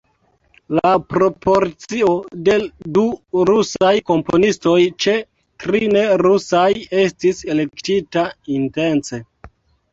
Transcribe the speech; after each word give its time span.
La 0.77 0.91
proporcio 1.13 2.13
de 2.47 2.55
du 2.97 3.03
rusaj 3.51 3.93
komponistoj 4.09 4.75
ĉe 5.07 5.15
tri 5.67 5.85
ne-rusaj 5.95 6.67
estis 7.07 7.47
elektita 7.57 8.29
intence. 8.61 9.25